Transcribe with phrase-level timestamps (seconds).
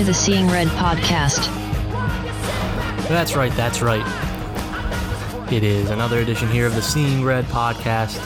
[0.00, 1.44] to the Seeing Red podcast.
[3.06, 4.02] That's right, that's right.
[5.52, 8.18] It is another edition here of the Seeing Red podcast.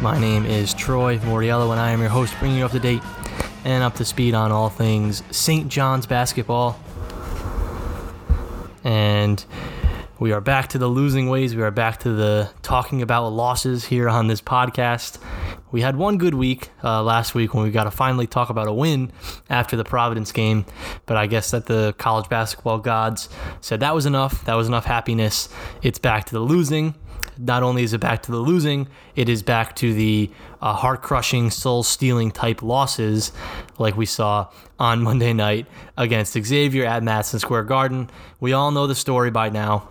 [0.00, 3.02] My name is Troy Mauriello, and I am your host, bringing you up to date
[3.64, 5.68] and up to speed on all things St.
[5.68, 6.76] John's basketball.
[8.82, 9.44] And
[10.18, 11.54] we are back to the losing ways.
[11.54, 15.18] We are back to the talking about losses here on this podcast.
[15.70, 18.68] We had one good week uh, last week when we got to finally talk about
[18.68, 19.12] a win
[19.50, 20.64] after the Providence game,
[21.04, 23.28] but I guess that the college basketball gods
[23.60, 24.44] said that was enough.
[24.46, 25.48] That was enough happiness.
[25.82, 26.94] It's back to the losing.
[27.36, 31.02] Not only is it back to the losing, it is back to the uh, heart
[31.02, 33.30] crushing, soul stealing type losses
[33.78, 35.66] like we saw on Monday night
[35.96, 38.10] against Xavier at Madison Square Garden.
[38.40, 39.88] We all know the story by now.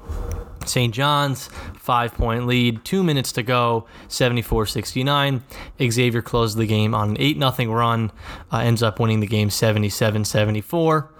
[0.67, 0.93] St.
[0.93, 5.43] John's, five point lead, two minutes to go, 74 69.
[5.81, 8.11] Xavier closed the game on an 8 0 run,
[8.51, 11.11] uh, ends up winning the game 77 74.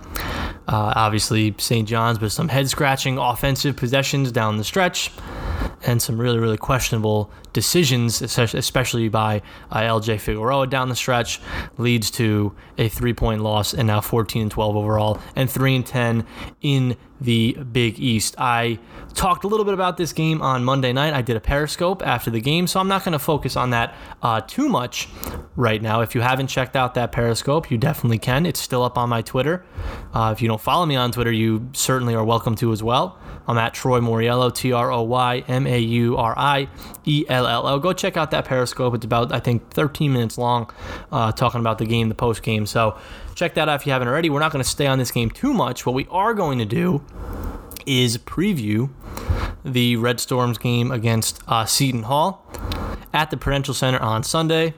[0.67, 1.87] Uh, obviously, St.
[1.87, 5.11] John's with some head scratching offensive possessions down the stretch
[5.85, 9.41] and some really, really questionable decisions, especially by
[9.71, 11.41] uh, LJ Figueroa down the stretch,
[11.79, 15.85] leads to a three point loss and now 14 and 12 overall and 3 and
[15.87, 16.27] 10
[16.61, 18.35] in the Big East.
[18.37, 18.77] I
[19.15, 21.15] talked a little bit about this game on Monday night.
[21.15, 23.95] I did a Periscope after the game, so I'm not going to focus on that
[24.21, 25.09] uh, too much
[25.55, 26.01] right now.
[26.01, 28.45] If you haven't checked out that Periscope, you definitely can.
[28.45, 29.65] It's still up on my Twitter.
[30.13, 33.17] Uh, if you don't follow me on Twitter, you certainly are welcome to as well.
[33.47, 36.67] I'm at Troy Mauriello, T R O Y M A U R I
[37.05, 37.79] E L L O.
[37.79, 38.93] Go check out that Periscope.
[38.95, 40.69] It's about, I think, 13 minutes long,
[41.11, 42.65] uh, talking about the game, the post game.
[42.65, 42.97] So
[43.35, 44.29] check that out if you haven't already.
[44.29, 45.85] We're not going to stay on this game too much.
[45.85, 47.03] What we are going to do
[47.85, 48.89] is preview
[49.63, 52.45] the Red Storms game against uh, Seton Hall
[53.13, 54.73] at the Prudential Center on Sunday.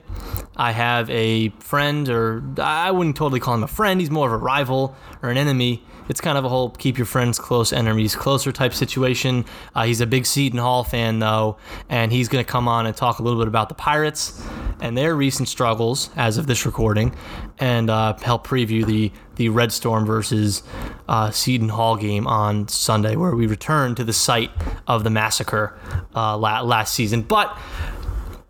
[0.56, 4.32] I have a friend, or I wouldn't totally call him a friend, he's more of
[4.32, 8.16] a rival or an enemy it's kind of a whole keep your friends close, enemies
[8.16, 9.44] closer type situation.
[9.76, 11.56] Uh, he's a big Seton Hall fan, though,
[11.88, 14.44] and he's going to come on and talk a little bit about the Pirates
[14.80, 17.14] and their recent struggles as of this recording,
[17.60, 20.64] and uh, help preview the the Red Storm versus
[21.08, 24.50] uh, Seton Hall game on Sunday, where we return to the site
[24.88, 25.78] of the massacre
[26.14, 27.22] uh, last season.
[27.22, 27.56] But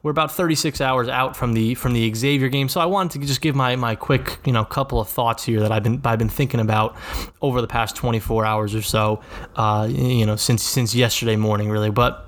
[0.02, 3.26] we're about 36 hours out from the from the Xavier game, so I wanted to
[3.26, 6.18] just give my my quick you know couple of thoughts here that I've been I've
[6.18, 6.96] been thinking about
[7.42, 9.20] over the past 24 hours or so,
[9.56, 11.90] uh, you know since since yesterday morning really.
[11.90, 12.26] But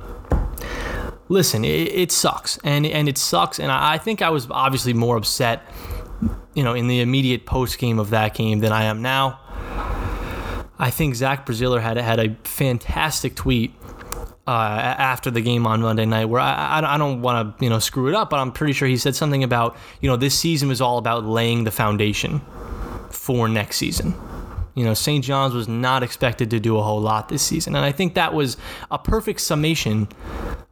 [1.28, 5.16] listen, it, sucks and and it sucks, and I, I think I was obviously more
[5.16, 5.62] upset,
[6.54, 9.40] you know, in the immediate post game of that game than I am now.
[10.78, 13.72] I think Zach Braziller had had a fantastic tweet
[14.46, 17.78] uh, after the game on Monday night, where I, I, don't want to you know
[17.78, 20.68] screw it up, but I'm pretty sure he said something about you know this season
[20.68, 22.40] was all about laying the foundation
[23.10, 24.14] for next season.
[24.74, 25.22] You know, St.
[25.22, 28.34] John's was not expected to do a whole lot this season, and I think that
[28.34, 28.56] was
[28.90, 30.08] a perfect summation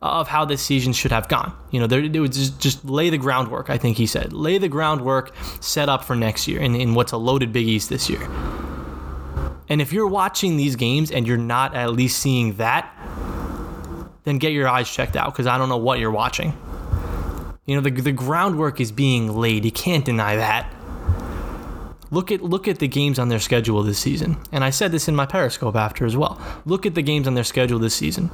[0.02, 1.52] of how this season should have gone.
[1.70, 3.68] You know, there, it would just, just lay the groundwork.
[3.68, 7.12] I think he said, lay the groundwork, set up for next year, in, in what's
[7.12, 8.26] a loaded Big East this year.
[9.68, 12.92] And if you're watching these games and you're not at least seeing that,
[14.24, 16.56] then get your eyes checked out because I don't know what you're watching.
[17.66, 19.64] You know, the, the groundwork is being laid.
[19.64, 20.72] You can't deny that.
[22.12, 24.36] Look at look at the games on their schedule this season.
[24.50, 26.40] And I said this in my Periscope after as well.
[26.66, 28.30] Look at the games on their schedule this season.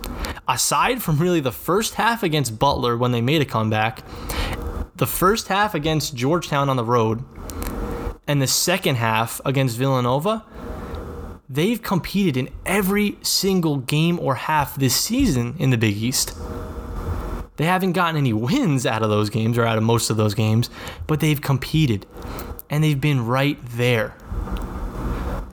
[0.48, 4.02] Aside from really the first half against Butler when they made a comeback,
[4.96, 7.22] the first half against Georgetown on the road,
[8.26, 10.44] and the second half against Villanova,
[11.48, 16.36] they've competed in every single game or half this season in the Big East.
[17.56, 20.34] They haven't gotten any wins out of those games or out of most of those
[20.34, 20.68] games,
[21.06, 22.06] but they've competed
[22.68, 24.14] and they've been right there.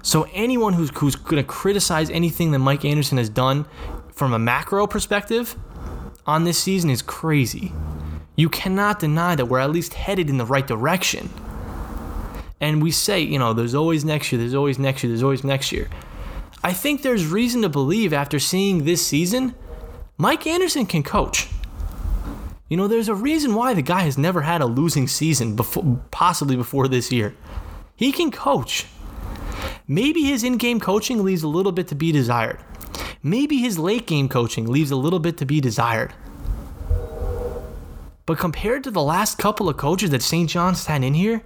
[0.01, 3.66] So anyone who's, who's going to criticize anything that Mike Anderson has done
[4.12, 5.56] from a macro perspective
[6.25, 7.72] on this season is crazy.
[8.36, 11.30] You cannot deny that we're at least headed in the right direction.
[12.63, 15.44] And we say, you know, there's always next year, there's always next year, there's always
[15.44, 15.89] next year.
[16.63, 19.54] I think there's reason to believe after seeing this season,
[20.18, 21.50] Mike Anderson can coach.
[22.69, 26.00] You know, there's a reason why the guy has never had a losing season before,
[26.10, 27.36] possibly before this year.
[27.98, 28.86] He can coach.
[29.86, 32.62] Maybe his in game coaching leaves a little bit to be desired.
[33.21, 36.13] Maybe his late game coaching leaves a little bit to be desired.
[38.25, 40.50] But compared to the last couple of coaches that St.
[40.50, 41.44] John's had in here,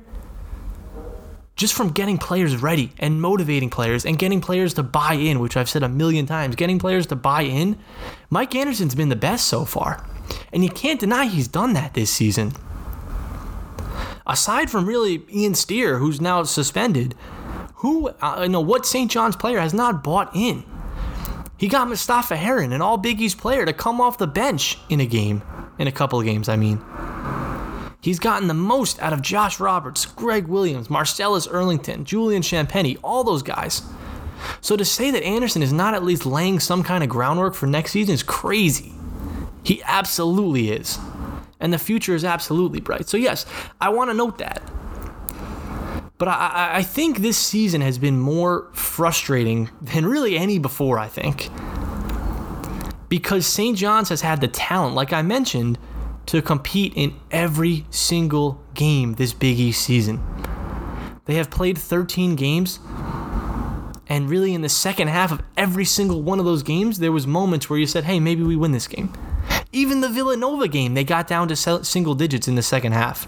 [1.57, 5.57] just from getting players ready and motivating players and getting players to buy in, which
[5.57, 7.77] I've said a million times, getting players to buy in,
[8.29, 10.07] Mike Anderson's been the best so far.
[10.53, 12.53] And you can't deny he's done that this season.
[14.27, 17.15] Aside from really Ian Steere, who's now suspended,
[17.75, 19.09] who, uh, you know, what St.
[19.09, 20.63] John's player has not bought in?
[21.57, 24.99] He got Mustapha Heron, an all Big East player, to come off the bench in
[24.99, 25.41] a game,
[25.79, 26.83] in a couple of games, I mean.
[28.07, 33.25] He's gotten the most out of Josh Roberts, Greg Williams, Marcellus Earlington, Julian Champagnie, all
[33.25, 33.81] those guys.
[34.61, 37.67] So to say that Anderson is not at least laying some kind of groundwork for
[37.67, 38.93] next season is crazy.
[39.61, 40.97] He absolutely is.
[41.59, 43.09] And the future is absolutely bright.
[43.09, 43.45] So, yes,
[43.81, 44.61] I want to note that.
[46.17, 51.09] But I, I think this season has been more frustrating than really any before, I
[51.09, 51.49] think.
[53.09, 53.77] Because St.
[53.77, 55.77] John's has had the talent, like I mentioned,
[56.27, 60.21] to compete in every single game this Big East season.
[61.25, 62.79] They have played 13 games,
[64.07, 67.27] and really in the second half of every single one of those games, there was
[67.27, 69.11] moments where you said, "Hey, maybe we win this game."
[69.71, 73.27] Even the Villanova game, they got down to single digits in the second half.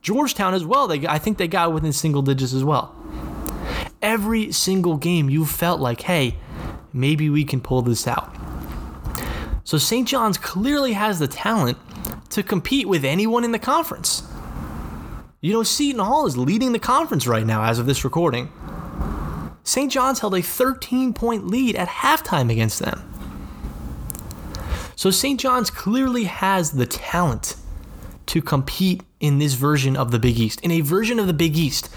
[0.00, 0.88] Georgetown as well.
[0.88, 2.94] They, I think they got within single digits as well.
[4.00, 6.36] Every single game, you felt like, hey,
[6.92, 8.34] maybe we can pull this out.
[9.68, 10.08] So St.
[10.08, 11.76] John's clearly has the talent
[12.30, 14.22] to compete with anyone in the conference.
[15.42, 18.50] You know, Seton Hall is leading the conference right now as of this recording.
[19.64, 19.92] St.
[19.92, 23.12] John's held a 13 point lead at halftime against them.
[24.96, 25.38] So St.
[25.38, 27.54] John's clearly has the talent
[28.24, 31.58] to compete in this version of the Big East, in a version of the Big
[31.58, 31.90] East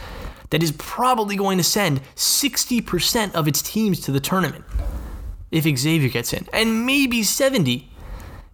[0.50, 4.66] that is probably going to send 60% of its teams to the tournament
[5.52, 7.90] if Xavier gets in, and maybe 70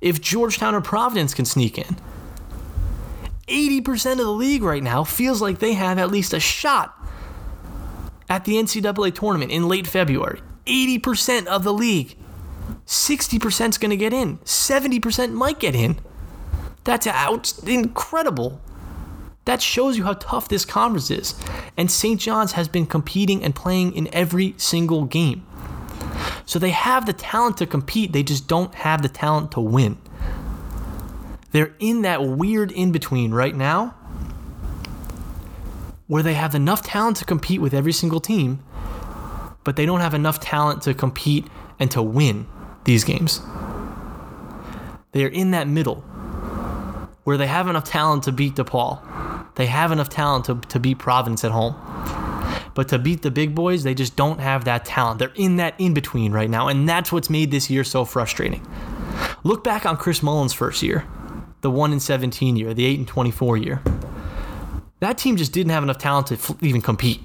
[0.02, 1.98] if Georgetown or Providence can sneak in.
[3.48, 6.94] 80% of the league right now feels like they have at least a shot
[8.30, 10.42] at the NCAA tournament in late February.
[10.66, 12.18] 80% of the league.
[12.86, 14.38] 60% is going to get in.
[14.40, 15.98] 70% might get in.
[16.84, 18.62] That's out incredible.
[19.46, 21.34] That shows you how tough this conference is.
[21.78, 22.20] And St.
[22.20, 25.47] John's has been competing and playing in every single game.
[26.48, 29.98] So they have the talent to compete, they just don't have the talent to win.
[31.52, 33.94] They're in that weird in between right now
[36.08, 38.64] where they have enough talent to compete with every single team,
[39.66, 41.46] but they don't have enough talent to compete
[41.80, 42.48] and to win
[42.86, 43.42] these games.
[45.12, 45.98] They're in that middle
[47.26, 49.02] where they have enough talent to beat DePaul.
[49.56, 51.76] They have enough talent to, to beat Providence at home.
[52.78, 55.18] But to beat the big boys, they just don't have that talent.
[55.18, 58.64] They're in that in between right now, and that's what's made this year so frustrating.
[59.44, 61.04] Look back on Chris Mullin's first year,
[61.62, 63.82] the 1 in 17 year, the 8 and 24 year.
[65.00, 67.20] That team just didn't have enough talent to even compete.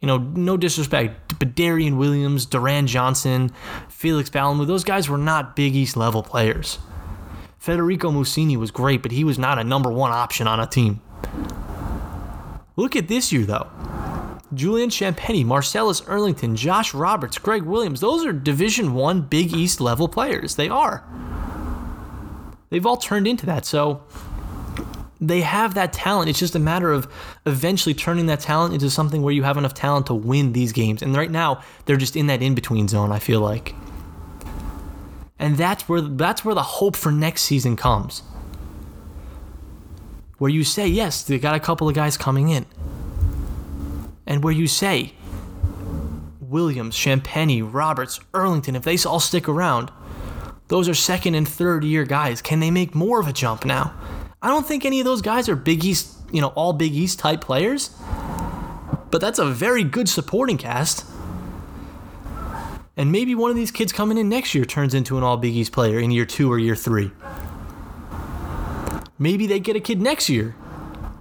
[0.00, 3.52] You know, no disrespect, but Darien Williams, Durand Johnson,
[3.90, 6.78] Felix Balamou, those guys were not Big East level players.
[7.58, 11.02] Federico Mussini was great, but he was not a number one option on a team.
[12.76, 13.68] Look at this year, though.
[14.54, 20.08] Julian Champagnie, Marcellus Earlington, Josh Roberts, Greg Williams, those are Division One Big East level
[20.08, 20.56] players.
[20.56, 21.04] They are.
[22.68, 23.64] They've all turned into that.
[23.64, 24.02] So
[25.20, 26.28] they have that talent.
[26.28, 27.06] It's just a matter of
[27.46, 31.00] eventually turning that talent into something where you have enough talent to win these games.
[31.00, 33.74] And right now, they're just in that in between zone, I feel like.
[35.38, 38.22] And that's where that's where the hope for next season comes.
[40.42, 42.66] Where you say, yes, they got a couple of guys coming in.
[44.26, 45.12] And where you say,
[46.40, 49.92] Williams, Champagnie, Roberts, Earlington, if they all stick around,
[50.66, 52.42] those are second and third year guys.
[52.42, 53.94] Can they make more of a jump now?
[54.42, 57.20] I don't think any of those guys are Big East, you know, all Big East
[57.20, 57.96] type players.
[59.12, 61.06] But that's a very good supporting cast.
[62.96, 65.54] And maybe one of these kids coming in next year turns into an all Big
[65.54, 67.12] East player in year two or year three.
[69.22, 70.56] Maybe they get a kid next year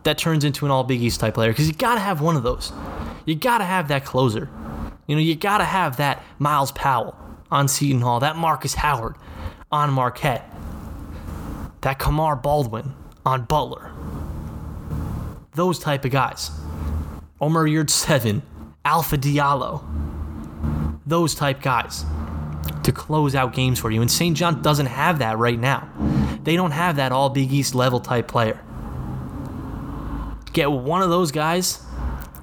[0.01, 2.35] that turns into an all Big East type player because you got to have one
[2.35, 2.73] of those.
[3.27, 4.49] You got to have that closer.
[5.05, 7.15] You know, you got to have that Myles Powell
[7.51, 9.17] on Seton Hall, that Marcus Howard
[9.71, 10.51] on Marquette,
[11.81, 13.91] that Kamar Baldwin on Butler.
[15.53, 16.49] Those type of guys.
[17.39, 18.41] Omer Yurtseven,
[18.83, 19.83] Alpha Diallo,
[21.05, 22.03] those type guys
[22.83, 24.01] to close out games for you.
[24.01, 24.35] And St.
[24.35, 25.89] John doesn't have that right now.
[26.43, 28.59] They don't have that all Big East level type player.
[30.53, 31.83] Get one of those guys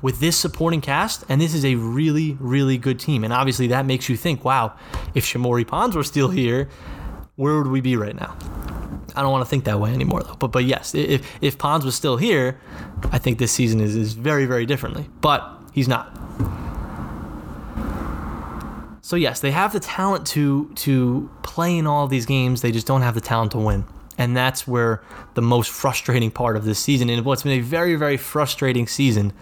[0.01, 3.25] with this supporting cast, and this is a really, really good team.
[3.25, 4.75] And obviously, that makes you think, wow,
[5.15, 6.69] if Shamorie Ponds were still here,
[7.37, 8.37] where would we be right now?
[9.15, 10.35] I don't want to think that way anymore though.
[10.35, 12.61] But but yes, if if Pons was still here,
[13.11, 15.09] I think this season is, is very very differently.
[15.21, 16.17] But he's not.
[19.09, 22.61] So yes, they have the talent to to play in all of these games.
[22.61, 23.87] They just don't have the talent to win.
[24.19, 27.97] And that's where the most frustrating part of this season and what's been a very
[27.97, 29.33] very frustrating season.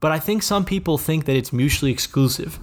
[0.00, 2.58] But I think some people think that it's mutually exclusive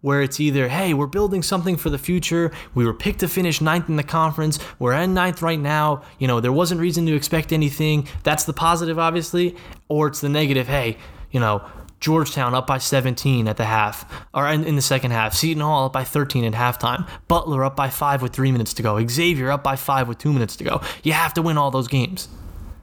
[0.00, 2.50] where it's either, hey, we're building something for the future.
[2.74, 4.58] We were picked to finish ninth in the conference.
[4.80, 6.02] We're in ninth right now.
[6.18, 8.08] You know, there wasn't reason to expect anything.
[8.24, 9.54] That's the positive, obviously.
[9.86, 10.98] Or it's the negative, hey,
[11.30, 11.62] you know,
[12.00, 15.34] Georgetown up by 17 at the half, or in, in the second half.
[15.34, 17.08] Seton Hall up by 13 at halftime.
[17.26, 19.04] Butler up by five with three minutes to go.
[19.06, 20.80] Xavier up by five with two minutes to go.
[21.02, 22.28] You have to win all those games.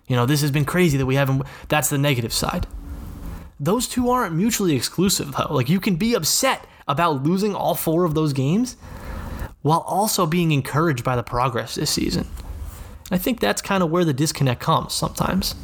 [0.07, 1.43] You know, this has been crazy that we haven't.
[1.67, 2.67] That's the negative side
[3.59, 5.53] those two aren't mutually exclusive though.
[5.53, 8.75] Like you can be upset about losing all four of those games
[9.61, 12.27] while also being encouraged by the progress this season.
[13.11, 15.55] I think that's kind of where the disconnect comes sometimes.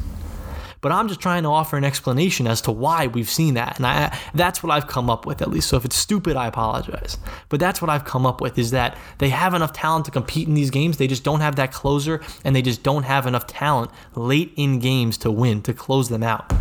[0.82, 3.76] But I'm just trying to offer an explanation as to why we've seen that.
[3.76, 5.68] And I, that's what I've come up with, at least.
[5.68, 7.18] So if it's stupid, I apologize.
[7.48, 10.48] But that's what I've come up with is that they have enough talent to compete
[10.48, 10.96] in these games.
[10.96, 14.80] They just don't have that closer, and they just don't have enough talent late in
[14.80, 16.52] games to win, to close them out.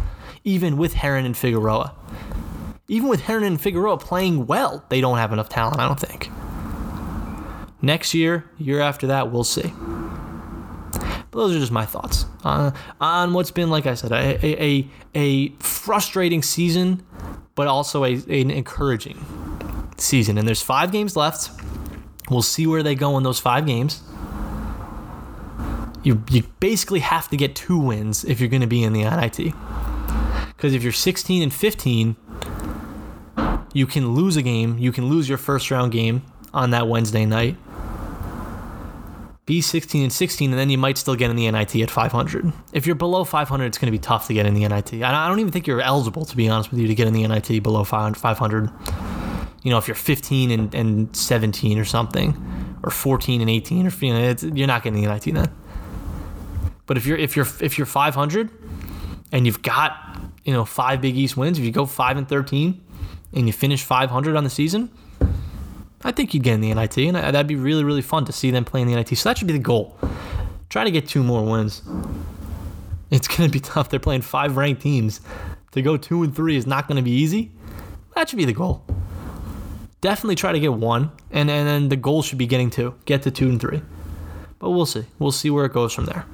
[0.44, 1.96] Even with Heron and Figueroa.
[2.88, 6.30] Even with Heron and Figueroa playing well, they don't have enough talent, I don't think.
[7.82, 9.74] Next year, year after that, we'll see.
[11.32, 14.88] But those are just my thoughts uh, on what's been, like I said, a, a,
[15.16, 17.06] a, frustrating season,
[17.56, 19.24] but also a, an encouraging
[19.98, 20.38] season.
[20.38, 21.52] And there's five games left.
[22.30, 24.02] We'll see where they go in those five games.
[26.04, 29.04] You, you basically have to get two wins if you're going to be in the
[29.04, 29.54] NIT.
[30.56, 32.16] Because if you're 16 and 15,
[33.74, 34.78] you can lose a game.
[34.78, 37.58] You can lose your first round game on that Wednesday night.
[39.52, 42.54] Be 16 and 16, and then you might still get in the NIT at 500.
[42.72, 45.04] If you're below 500, it's going to be tough to get in the NIT.
[45.04, 47.28] I don't even think you're eligible, to be honest with you, to get in the
[47.28, 48.70] NIT below 500.
[49.64, 53.90] You know, if you're 15 and, and 17 or something, or 14 and 18, or
[53.90, 55.54] you know, you're not getting the NIT then.
[56.86, 58.50] But if you're if you're if you're 500
[59.34, 62.82] and you've got you know five Big East wins, if you go five and 13
[63.34, 64.90] and you finish 500 on the season,
[66.04, 68.52] I think you'd get in the NIT, and that'd be really really fun to see
[68.52, 69.18] them play in the NIT.
[69.18, 69.98] So that should be the goal.
[70.70, 71.82] Try to get two more wins.
[73.10, 73.90] It's gonna be tough.
[73.90, 75.22] They're playing five ranked teams.
[75.72, 77.52] To go two and three is not gonna be easy.
[78.16, 78.84] That should be the goal.
[80.02, 82.96] Definitely try to get one, and, and then the goal should be getting two.
[83.06, 83.82] Get to two and three.
[84.58, 85.06] But we'll see.
[85.20, 86.26] We'll see where it goes from there.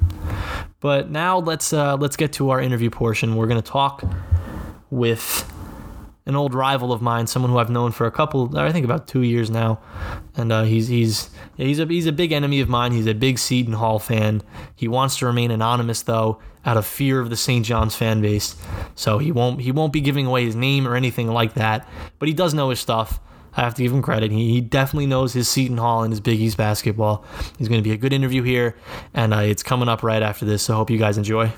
[0.79, 3.35] But now let's uh, let's get to our interview portion.
[3.35, 4.03] We're gonna talk
[4.89, 5.51] with
[6.27, 9.07] an old rival of mine, someone who I've known for a couple, I think about
[9.07, 9.79] two years now,
[10.35, 12.91] and uh, he's he's he's a he's a big enemy of mine.
[12.91, 14.43] He's a big Seton Hall fan.
[14.75, 17.65] He wants to remain anonymous though, out of fear of the St.
[17.65, 18.57] John's fan base.
[18.93, 21.87] So he won't he won't be giving away his name or anything like that.
[22.19, 23.21] But he does know his stuff.
[23.55, 24.29] I have to give him credit.
[24.31, 27.25] He, he definitely knows his Seton Hall and his Big East basketball.
[27.57, 28.75] He's going to be a good interview here,
[29.15, 30.61] and uh, it's coming up right after this.
[30.61, 31.51] So hope you guys enjoy.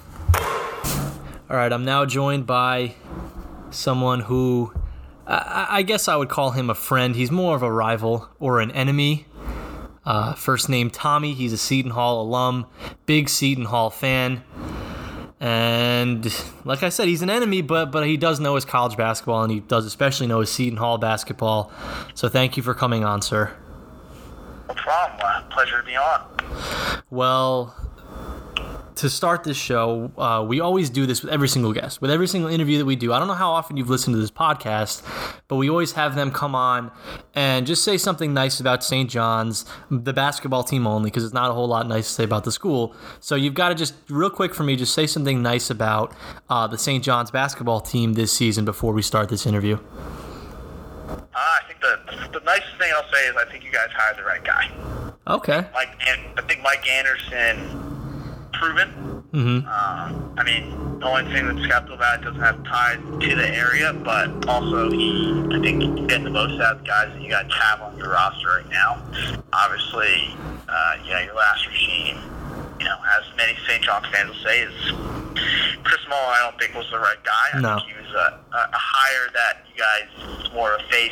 [1.50, 2.94] All right, I'm now joined by
[3.72, 4.74] someone who
[5.30, 7.16] I, I guess I would call him a friend.
[7.16, 9.26] He's more of a rival or an enemy.
[10.06, 11.34] Uh, first name Tommy.
[11.34, 12.66] He's a Seton Hall alum,
[13.06, 14.44] big Seton Hall fan.
[15.40, 16.34] And
[16.66, 19.52] like I said, he's an enemy, but but he does know his college basketball, and
[19.52, 21.72] he does especially know his Seton Hall basketball.
[22.14, 23.56] So thank you for coming on, sir.
[24.68, 25.50] No problem.
[25.50, 27.02] Pleasure to be on.
[27.10, 27.76] Well,
[29.00, 32.28] to start this show, uh, we always do this with every single guest, with every
[32.28, 33.14] single interview that we do.
[33.14, 35.04] I don't know how often you've listened to this podcast,
[35.48, 36.92] but we always have them come on
[37.34, 39.10] and just say something nice about St.
[39.10, 42.44] John's, the basketball team only, because it's not a whole lot nice to say about
[42.44, 42.94] the school.
[43.22, 46.14] So you've got to just, real quick for me, just say something nice about
[46.50, 47.02] uh, the St.
[47.02, 49.80] John's basketball team this season before we start this interview.
[51.08, 54.18] Uh, I think the the nicest thing I'll say is I think you guys hired
[54.18, 54.70] the right guy.
[55.28, 55.66] Okay.
[55.74, 57.99] Mike, I think Mike Anderson,
[58.54, 59.24] proven.
[59.34, 59.68] Mm-hmm.
[59.68, 63.48] Uh, I mean, the only thing that's skeptical about it doesn't have ties to the
[63.48, 67.22] area, but also he, I think, he's getting the most out of the guys that
[67.22, 69.02] you guys have on your roster right now.
[69.54, 70.34] Obviously,
[70.68, 72.18] uh, you know, your last regime,
[72.80, 73.84] you know, as many St.
[73.84, 74.74] John's fans will say, is
[75.84, 76.34] Chris Mullin.
[76.36, 77.58] I don't think was the right guy.
[77.58, 77.78] I No.
[77.80, 81.12] think he was a, a, a hire that you guys more a face,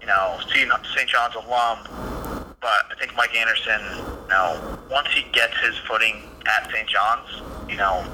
[0.00, 1.08] you know, St.
[1.08, 2.45] John's alum.
[2.60, 3.80] But I think Mike Anderson,
[4.22, 6.88] you know, once he gets his footing at St.
[6.88, 7.28] John's,
[7.68, 8.04] you know,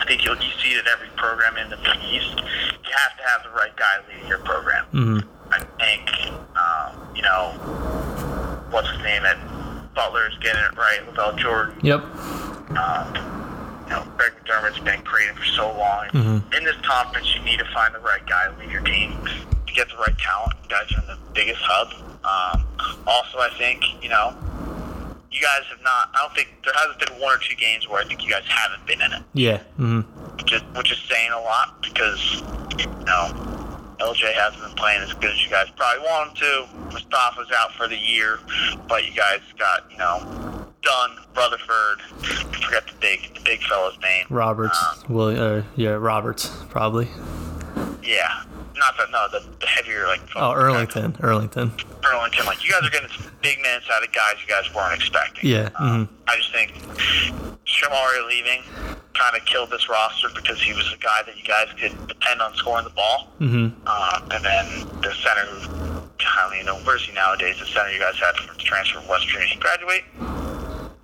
[0.00, 2.34] I think you'll, you see it at every program in the Big East.
[2.36, 4.84] You have to have the right guy leading your program.
[4.92, 5.52] Mm-hmm.
[5.52, 6.10] I think,
[6.58, 7.52] um, you know,
[8.70, 9.38] what's his name at
[9.94, 11.00] Butler's getting it right.
[11.14, 11.78] LaVall Jordan.
[11.82, 12.00] Yep.
[12.76, 16.06] Um, you know, Greg McDermott's been creating for so long.
[16.08, 16.56] Mhm.
[16.56, 19.16] In this conference, you need to find the right guy to lead your team
[19.66, 20.56] to get the right talent.
[20.64, 21.92] You guys are in the biggest hub.
[22.24, 22.66] Um,
[23.06, 24.34] also, I think you know,
[25.30, 26.10] you guys have not.
[26.14, 28.44] I don't think there hasn't been one or two games where I think you guys
[28.48, 29.58] haven't been in it, Yeah.
[29.78, 30.00] Mm-hmm.
[30.36, 32.42] which is which is saying a lot because
[32.78, 33.50] you know.
[34.00, 36.66] LJ hasn't been playing as good as you guys probably want him to.
[36.92, 38.40] Mustafa's out for the year,
[38.88, 40.18] but you guys got, you know,
[40.82, 42.00] Dunn, Rutherford.
[42.20, 44.26] I forget the big the big fella's name.
[44.30, 44.76] Roberts.
[45.08, 45.58] Um, Will.
[45.58, 45.90] Uh, yeah.
[45.90, 46.50] Roberts.
[46.70, 47.06] Probably.
[48.02, 48.42] Yeah.
[48.76, 51.16] Not that no, the, the heavier like Oh, Earlington.
[51.20, 51.70] Earlington.
[52.02, 52.44] Earlington.
[52.46, 53.08] Like you guys are getting
[53.42, 55.48] big minutes out of guys you guys weren't expecting.
[55.50, 55.70] Yeah.
[55.78, 56.72] Um, hmm I just think
[57.66, 58.62] Shamorie leaving
[59.14, 62.40] kind of killed this roster because he was a guy that you guys could depend
[62.42, 63.32] on scoring the ball.
[63.38, 64.66] hmm Uh, and then
[65.02, 65.94] the center who
[66.26, 67.56] I don't even know where's he nowadays.
[67.60, 69.48] The center you guys had from transfer from West Virginia.
[69.48, 70.02] He graduate?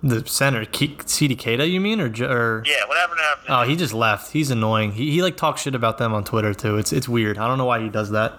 [0.03, 2.63] The center, Sedee Keita, you mean, or, or?
[2.65, 3.49] Yeah, whatever happened.
[3.49, 4.31] Oh, he just left.
[4.31, 4.93] He's annoying.
[4.93, 6.77] He, he like talks shit about them on Twitter too.
[6.77, 7.37] It's it's weird.
[7.37, 8.33] I don't know why he does that.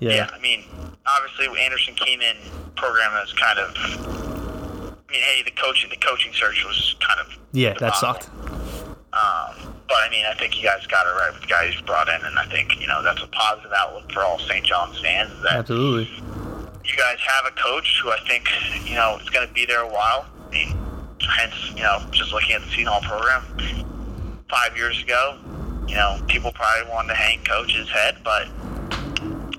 [0.00, 0.10] Yeah.
[0.10, 0.64] Yeah, I mean,
[1.06, 2.36] obviously Anderson came in
[2.74, 3.74] program as kind of.
[3.76, 7.38] I mean, hey, the coaching the coaching search was kind of.
[7.52, 8.28] Yeah, that sucked.
[9.12, 11.82] Um, but I mean, I think you guys got it right with the guys you
[11.84, 14.64] brought in, and I think you know that's a positive outlook for all St.
[14.64, 15.32] John's fans.
[15.48, 16.04] Absolutely.
[16.84, 18.48] you guys have a coach who I think
[18.88, 20.26] you know is going to be there a while.
[20.52, 23.42] Hence you know just looking at the Seton Hall program
[24.48, 25.38] five years ago,
[25.86, 28.48] you know people probably wanted to hang coach's head, but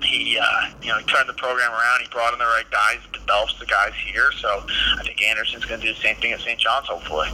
[0.04, 2.02] he uh, you know he turned the program around.
[2.02, 4.32] He brought in the right guys, develops the guys here.
[4.34, 4.64] So
[4.98, 6.60] I think Anderson's going to do the same thing at St.
[6.60, 7.30] John's, hopefully.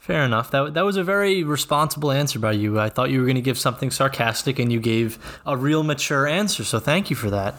[0.00, 0.50] Fair enough.
[0.50, 2.78] That that was a very responsible answer by you.
[2.78, 6.26] I thought you were going to give something sarcastic, and you gave a real mature
[6.26, 6.64] answer.
[6.64, 7.54] So thank you for that.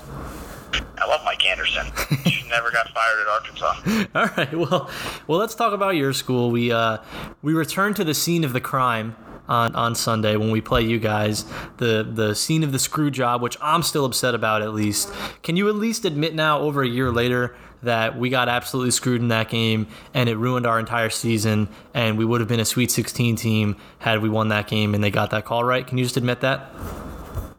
[0.97, 1.87] I love Mike Anderson.
[2.25, 4.07] he never got fired at Arkansas.
[4.15, 4.53] All right.
[4.53, 4.89] Well,
[5.27, 6.51] well, let's talk about your school.
[6.51, 6.97] We uh,
[7.41, 9.15] we returned to the scene of the crime
[9.47, 11.45] on, on Sunday when we play you guys.
[11.77, 14.61] The the scene of the screw job, which I'm still upset about.
[14.61, 15.11] At least,
[15.43, 19.21] can you at least admit now, over a year later, that we got absolutely screwed
[19.21, 22.65] in that game and it ruined our entire season, and we would have been a
[22.65, 25.85] Sweet 16 team had we won that game and they got that call right?
[25.85, 26.71] Can you just admit that?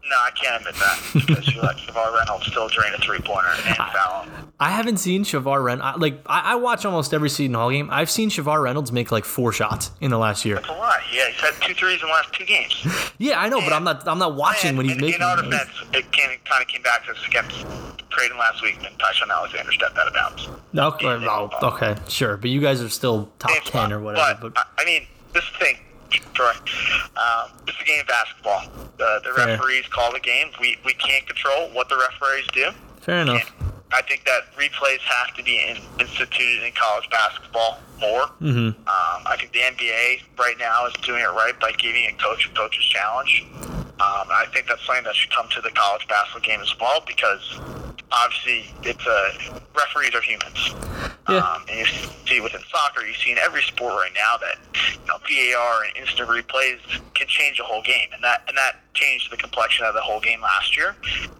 [0.08, 3.50] No, I can't admit that because you let Shavar Reynolds still drain a three pointer
[3.66, 4.26] and foul.
[4.60, 5.98] I haven't seen Shavar Reynolds.
[5.98, 7.88] Like I, I watch almost every Seton Hall game.
[7.92, 10.56] I've seen Shavar Reynolds make like four shots in the last year.
[10.56, 10.96] That's a lot.
[11.12, 12.86] Yeah, he's had two threes in the last two games.
[13.20, 14.06] Yeah, I know, but I'm not.
[14.06, 15.16] I'm not watching And when he's in, making.
[15.16, 17.66] In our defense, it came, kind of came back to us against
[18.10, 20.48] Creighton last week, and Ty-Shon Alexander stepped out of bounds.
[20.76, 23.92] Okay, oh, okay, sure, but you guys are still top ten spot.
[23.92, 24.38] or whatever.
[24.40, 25.78] But, But, I mean, this is thing,
[26.10, 26.50] Troy.
[27.16, 28.62] Um, is a game of basketball.
[28.98, 29.46] The, Fair.
[29.46, 30.48] referees call the game.
[30.60, 32.70] We, we can't control what the referees do.
[33.00, 33.52] fair enough.
[33.60, 38.26] And I think that replays have to be in, instituted in college basketball more.
[38.38, 42.12] hmm Um, I think the NBA right now is doing it right by giving a
[42.22, 43.46] coach a coach's challenge.
[44.00, 47.02] Um, I think that's something that should come to the college basketball game as well
[47.06, 47.58] because
[48.12, 50.74] obviously it's a referees are humans.
[51.28, 51.38] Yeah.
[51.38, 51.86] Um, and you
[52.26, 54.58] see within soccer, you see in every sport right now that
[54.92, 56.78] you know VAR and instant replays
[57.14, 60.20] can change a whole game, and that and that changed the complexion of the whole
[60.20, 60.96] game last year.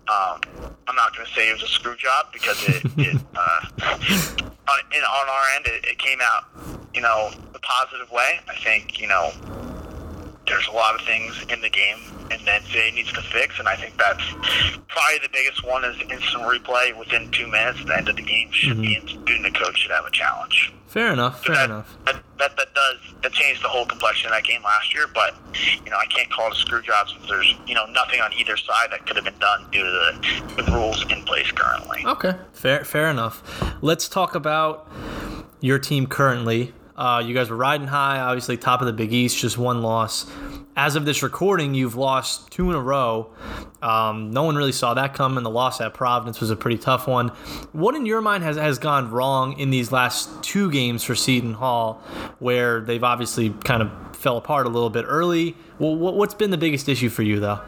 [0.09, 0.41] Um,
[0.87, 3.61] I'm not going to say it was a screw job because it, it uh,
[4.69, 6.45] on, in, on our end it, it came out
[6.95, 8.41] you know the positive way.
[8.49, 9.31] I think you know
[10.49, 11.99] there's a lot of things in the game
[12.31, 14.23] and that NCAA needs to fix, and I think that's
[14.89, 18.23] probably the biggest one is instant replay within two minutes at the end of the
[18.23, 18.83] game should mhm.
[18.83, 20.73] be instituted, and the coach should have a challenge.
[20.89, 21.45] Fair enough.
[21.45, 21.97] Fair that, enough.
[22.07, 25.35] That, that, that does that changed the whole complexion of that game last year, but
[25.85, 28.33] you know I can't call it a screw job since there's you know nothing on
[28.33, 32.05] either side that could have been done due to the, the rules in place currently.
[32.07, 32.33] Okay.
[32.53, 32.85] Fair.
[32.85, 33.43] Fair enough.
[33.83, 34.91] Let's talk about
[35.61, 36.73] your team currently.
[36.99, 40.27] Uh, you guys were riding high, obviously top of the Big East, just one loss.
[40.75, 43.31] As of this recording, you've lost two in a row.
[43.81, 45.45] Um, no one really saw that coming.
[45.45, 47.29] The loss at Providence was a pretty tough one.
[47.71, 51.55] What in your mind has, has gone wrong in these last two games for Seton
[51.55, 52.03] Hall,
[52.41, 55.57] where they've obviously kind of fell apart a little bit early?
[55.79, 57.61] Well, what, what's been the biggest issue for you, though?
[57.61, 57.63] Uh,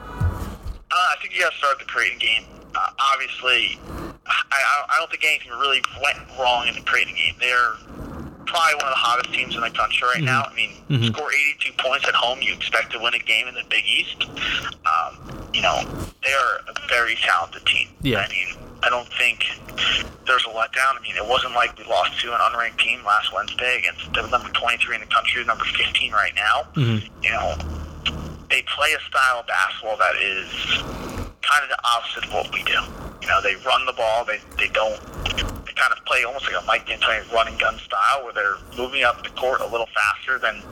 [0.91, 2.45] I think you got to start the Creighton game.
[2.75, 3.79] Uh, obviously,
[4.27, 7.35] I, I I don't think anything really went wrong in the Creighton game.
[7.39, 7.75] They're
[8.51, 10.43] probably one of the hottest teams in the country right now.
[10.51, 11.15] I mean, Mhm.
[11.15, 14.25] score 82 points at home, you expect to win a game in the Big East.
[14.85, 15.83] Um, you know,
[16.23, 17.89] they are a very talented team.
[18.03, 18.21] Yeah.
[18.21, 19.47] I mean, I don't think
[20.27, 20.97] there's a letdown.
[20.97, 24.23] I mean, it wasn't like we lost to an unranked team last Wednesday against the
[24.29, 26.67] number 23 in the country, number 15 right now.
[26.75, 27.09] Mhm.
[27.23, 27.57] You know,
[28.49, 30.49] they play a style of basketball that is
[31.43, 32.81] kind of the opposite of what we do.
[33.23, 34.25] You know, they run the ball.
[34.25, 34.99] They they don't.
[35.81, 39.23] Kind of play almost like a Mike D'Antoni running gun style, where they're moving up
[39.25, 40.63] the court a little faster than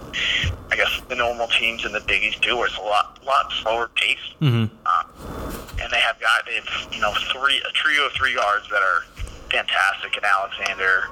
[0.70, 3.50] I guess the normal teams in the Big East do, where it's a lot lot
[3.62, 4.18] slower pace.
[4.42, 4.66] Mm-hmm.
[4.84, 5.04] Uh,
[5.80, 8.82] and they have got they have you know three a trio of three guards that
[8.82, 9.04] are
[9.50, 11.04] fantastic, and Alexander,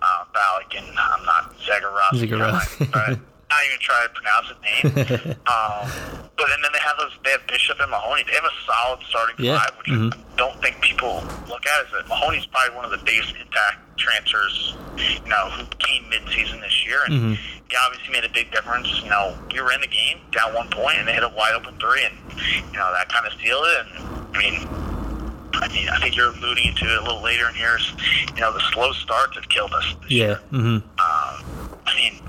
[0.00, 2.28] uh, Ballock, and I'm not Zegarowski.
[2.28, 2.92] Zegarowski.
[2.92, 3.18] but
[3.52, 5.36] not even try to pronounce his name.
[5.52, 5.84] um,
[6.40, 7.12] but and then they have those.
[7.24, 8.24] They have Bishop and Mahoney.
[8.26, 9.58] They have a solid starting Yeah.
[9.60, 10.08] five, which Mhm.
[10.14, 11.84] I don't think people look at.
[11.86, 16.60] Is that Mahoney's probably one of the biggest impact transfers, you know, who came mid-season
[16.60, 17.38] this year, and Mhm.
[17.68, 18.88] he obviously made a big difference.
[19.04, 21.52] You know, you were in the game down one point, and they hit a wide
[21.54, 22.16] open three, and
[22.72, 23.86] you know that kind of sealed it.
[23.86, 24.68] And I mean.
[25.54, 27.76] I mean, I think you're alluding to it a little later in here.
[27.76, 27.92] Is,
[28.34, 29.84] you know, the slow starts have killed us.
[30.02, 30.24] This Yeah.
[30.26, 30.40] year.
[30.50, 30.76] Mm-hmm.
[30.98, 32.20] Um, I mean,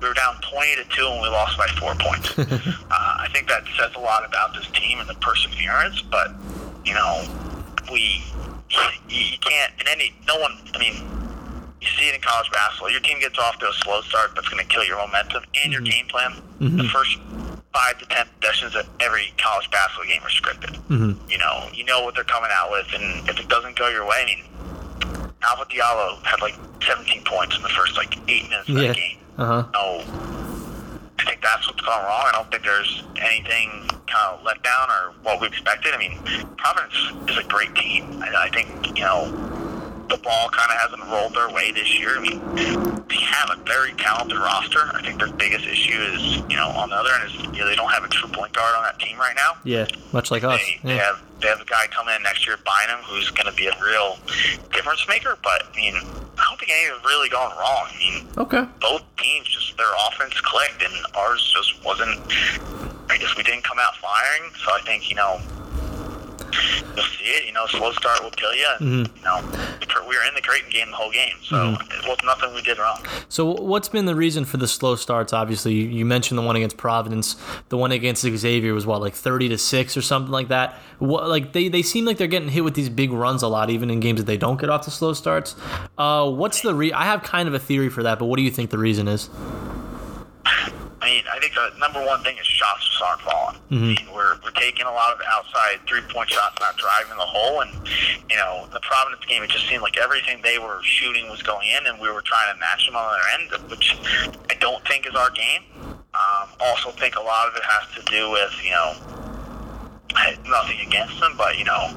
[0.00, 2.38] we were down 20 to 2 and we lost by four points.
[2.38, 2.44] uh,
[2.90, 6.32] I think that says a lot about this team and the perseverance, but,
[6.84, 7.24] you know,
[7.92, 8.22] we,
[8.70, 10.94] you, you can't, in any, no one, I mean,
[11.80, 12.90] you see it in college basketball.
[12.90, 15.72] Your team gets off to a slow start that's going to kill your momentum and
[15.72, 16.34] your game plan.
[16.60, 17.18] The first
[17.72, 20.76] five to 10 possessions of every college basketball game are scripted.
[20.88, 21.30] Mm-hmm.
[21.30, 24.04] You know, you know what they're coming out with, and if it doesn't go your
[24.04, 24.44] way, I mean,
[25.42, 26.54] Alpha Diallo had like
[26.86, 28.88] 17 points in the first like eight minutes of Yeah.
[28.88, 29.16] that game.
[29.38, 29.68] Uh huh.
[29.72, 30.04] No,
[31.18, 32.24] I think that's what's gone wrong.
[32.26, 35.94] I don't think there's anything kind of let down or what we expected.
[35.94, 36.18] I mean,
[36.56, 38.22] Providence is a great team.
[38.22, 39.49] I, I think you know
[40.10, 42.18] the ball kind of hasn't rolled their way this year.
[42.18, 42.40] I mean,
[43.08, 44.90] they have a very talented roster.
[44.92, 47.66] I think their biggest issue is you know on the other end is you know,
[47.66, 49.52] they don't have a true point guard on that team right now.
[49.64, 49.86] Yeah.
[50.12, 50.60] Much like us.
[50.82, 53.56] They, they have they have a guy coming in next year, Bynum, who's going to
[53.56, 54.18] be a real
[54.72, 55.38] difference maker.
[55.42, 57.86] But I mean, I don't think anything's really gone wrong.
[57.88, 58.64] I mean, Okay.
[58.80, 62.20] both teams just their offense clicked, and ours just wasn't.
[63.10, 64.52] I guess we didn't come out firing.
[64.64, 65.40] So I think you know.
[66.96, 68.66] You'll see it, you know, slow start will kill you.
[68.80, 69.16] And, Mhm.
[69.16, 72.52] You know, we were in the Creighton game the whole game, so it was nothing
[72.54, 72.98] we did wrong.
[73.28, 75.32] So what's been the reason for the slow starts?
[75.32, 77.36] Obviously, you- you mentioned the one against Providence.
[77.68, 80.80] The one against Xavier was what, like thirty to six or something like that.
[80.98, 83.70] What, like they, they seem like they're getting hit with these big runs a lot,
[83.70, 85.54] even in games that they don't get off to slow starts.
[85.96, 86.92] Uh, what's the re?
[86.92, 89.06] I have kind of a theory for that, but what do you think the reason
[89.06, 89.30] is?
[91.02, 93.56] I mean, I think the number one thing is shots just aren't falling.
[93.70, 97.24] I mean, we're, we're taking a lot of outside three point shots, not driving the
[97.24, 97.62] hole.
[97.62, 97.70] And,
[98.28, 101.68] you know, the Providence game, it just seemed like everything they were shooting was going
[101.68, 103.96] in, and we were trying to match them on their end, which
[104.50, 105.62] I don't think is our game.
[106.12, 108.94] Um, also, think a lot of it has to do with, you know,
[110.48, 111.94] nothing against them, but, you know,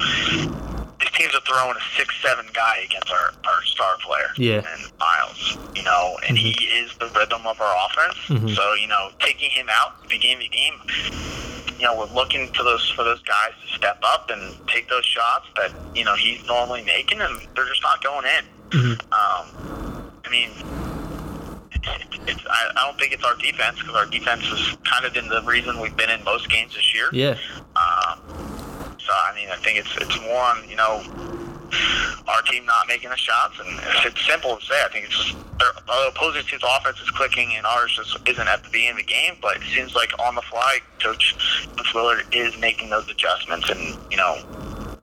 [1.03, 4.61] these teams are throwing a six-seven guy against our, our star player, Yeah.
[4.73, 8.17] and Myles, you know, and he is the rhythm of our offense.
[8.27, 8.55] Mhm.
[8.55, 12.13] So you know, taking him out at the beginning of the game, you know, we're
[12.13, 16.03] looking for those for those guys to step up and take those shots that you
[16.05, 18.45] know he's normally making, and they're just not going in.
[19.11, 20.49] Um, I mean.
[22.25, 25.27] It's, I, I don't think it's our defense because our defense has kind of been
[25.27, 27.09] the reason we've been in most games this year.
[27.11, 27.35] Yeah.
[27.75, 28.19] Um,
[29.05, 31.03] so I mean, I think it's it's more on you know
[32.27, 34.81] our team not making the shots, and it's, it's simple to say.
[34.83, 38.47] I think it's just their the opposing team's offense is clicking, and ours just isn't
[38.47, 39.35] at the beginning of the game.
[39.41, 41.35] But it seems like on the fly, Coach
[41.93, 44.37] Willard is making those adjustments, and you know.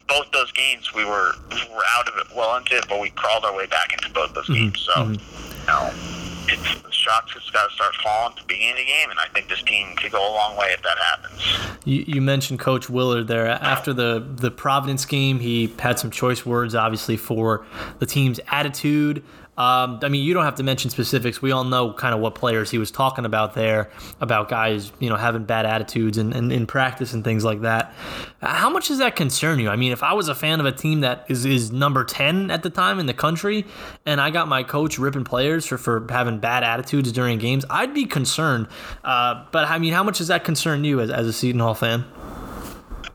[0.08, 3.10] Both those games, we were we were out of it well into it, but we
[3.10, 4.54] crawled our way back into both those mm-hmm.
[4.54, 4.80] games.
[4.80, 5.60] So, mm-hmm.
[5.60, 8.84] you know, it's the shots just got to start falling at the beginning of the
[8.84, 11.78] game, and I think this team could go a long way if that happens.
[11.84, 13.46] You, you mentioned Coach Willard there.
[13.46, 17.64] After the, the Providence game, he had some choice words, obviously, for
[17.98, 19.22] the team's attitude.
[19.60, 21.42] Um, I mean, you don't have to mention specifics.
[21.42, 25.10] We all know kind of what players he was talking about there, about guys, you
[25.10, 27.92] know, having bad attitudes and, and in practice and things like that.
[28.40, 29.68] How much does that concern you?
[29.68, 32.50] I mean, if I was a fan of a team that is, is number 10
[32.50, 33.66] at the time in the country
[34.06, 37.94] and I got my coach ripping players for, for having bad attitudes during games, I'd
[37.94, 38.68] be concerned.
[39.04, 41.74] Uh, but I mean, how much does that concern you as, as a Seton Hall
[41.74, 42.04] fan?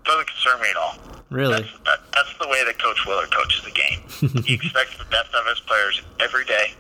[0.06, 0.96] doesn't concern me at all.
[1.30, 1.62] Really?
[1.62, 4.44] That's, that, that's the way that Coach Willard coaches the game.
[4.46, 6.74] he expects the best of his players every day.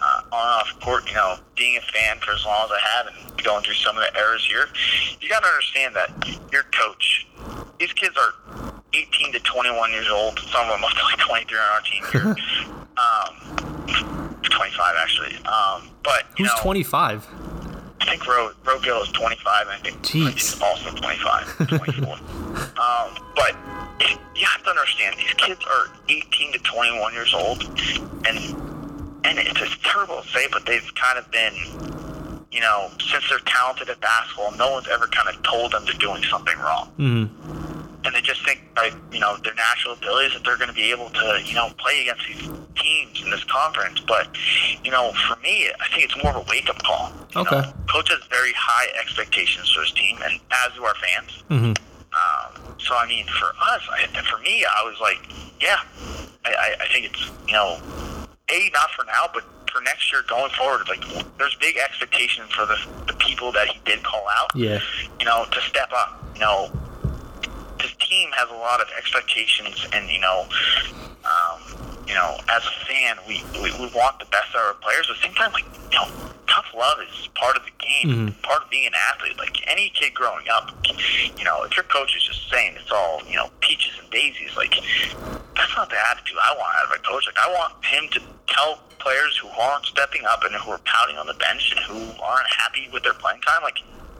[0.00, 2.78] Uh, on and off court, you know, being a fan for as long as I
[2.78, 4.68] have and going through some of the errors here,
[5.20, 7.26] you got to understand that your coach,
[7.80, 10.38] these kids are 18 to 21 years old.
[10.38, 12.36] Some of them up to like 23 on our team here.
[12.96, 15.36] um, 25 actually.
[15.44, 17.26] Um, but you Who's 25?
[18.00, 20.32] I think Ro Rogill is 25, and I think Jeez.
[20.32, 22.12] he's also 25, 24.
[22.12, 22.18] um,
[23.34, 23.54] but
[24.36, 27.64] you have to understand, these kids are 18 to 21 years old,
[28.26, 28.38] and
[29.24, 31.52] and it's, it's terrible to say, but they've kind of been,
[32.52, 35.94] you know, since they're talented at basketball, no one's ever kind of told them they're
[35.94, 36.86] doing something wrong.
[36.96, 37.24] hmm
[38.04, 40.90] and they just think by you know their natural abilities that they're going to be
[40.90, 44.00] able to you know play against these teams in this conference.
[44.00, 44.28] But
[44.84, 47.12] you know, for me, I think it's more of a wake up call.
[47.34, 47.56] You Okay.
[47.60, 51.42] Know, coach has very high expectations for his team, and as do our fans.
[51.48, 51.72] hmm
[52.14, 55.18] Um, so I mean, for us, I, for me, I was like,
[55.60, 55.80] yeah,
[56.44, 57.80] I, I, I think it's you know,
[58.50, 61.04] a not for now, but for next year going forward, like
[61.36, 64.50] there's big expectation for the the people that he did call out.
[64.54, 64.80] Yeah.
[65.20, 66.22] You know, to step up.
[66.34, 66.70] You know,
[68.08, 70.46] team has a lot of expectations, and you know,
[71.24, 71.60] um,
[72.06, 75.06] you know, as a fan, we, we, we want the best out of our players.
[75.06, 76.08] But at the same time, like you know,
[76.48, 79.36] tough love is part of the game, part of being an athlete.
[79.38, 80.72] Like any kid growing up,
[81.36, 84.56] you know, if your coach is just saying it's all you know peaches and daisies,
[84.56, 84.74] like
[85.54, 87.26] that's not the attitude I want out of a coach.
[87.26, 91.16] Like I want him to tell players who aren't stepping up and who are pouting
[91.18, 93.78] on the bench and who aren't happy with their playing time, like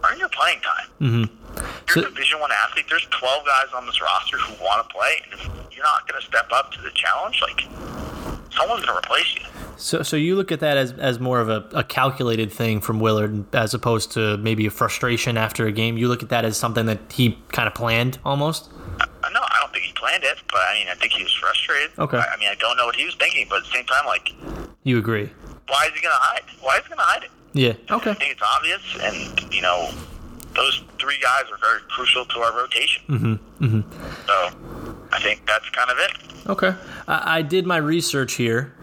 [0.08, 0.86] earn your playing time.
[0.98, 2.86] hmm You're So- a Division One athlete.
[2.88, 6.20] There's 12 guys on this roster who want to play, and if you're not going
[6.20, 7.62] to step up to the challenge, like
[8.54, 9.42] someone's going to replace you.
[9.76, 12.98] So, so you look at that as, as more of a, a calculated thing from
[12.98, 15.96] Willard as opposed to maybe a frustration after a game.
[15.96, 18.70] You look at that as something that he kind of planned almost.
[19.00, 21.32] Uh, No, I don't think he planned it, but I mean, I think he was
[21.34, 21.90] frustrated.
[21.96, 22.16] Okay.
[22.16, 24.04] I, I mean, I don't know what he was thinking, but at the same time,
[24.06, 24.32] like,
[24.82, 25.30] You agree?
[25.68, 26.42] why is he going to hide?
[26.60, 27.30] Why is he going to hide it?
[27.52, 27.74] Yeah.
[27.94, 28.10] Okay.
[28.10, 29.90] I think it's obvious, and you know,
[30.58, 33.02] those three guys are very crucial to our rotation.
[33.08, 33.64] Mm-hmm.
[33.64, 34.26] Mm-hmm.
[34.26, 34.34] So,
[35.12, 36.48] I think that's kind of it.
[36.48, 36.74] Okay.
[37.06, 38.74] I, I did my research here.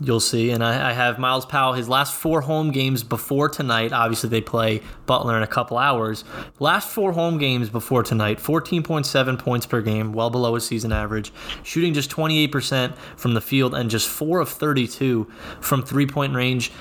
[0.00, 1.74] You'll see, and I, I have Myles Powell.
[1.74, 3.92] His last four home games before tonight.
[3.92, 6.24] Obviously, they play Butler in a couple hours.
[6.58, 11.32] Last four home games before tonight, 14.7 points per game, well below his season average.
[11.62, 15.30] Shooting just 28% from the field and just four of 32
[15.60, 16.72] from three-point range.